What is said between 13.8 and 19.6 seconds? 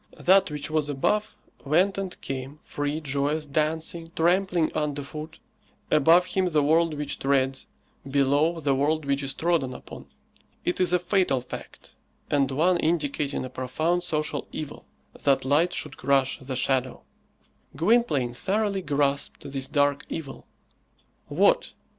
social evil, that light should crush the shadow! Gwynplaine thoroughly grasped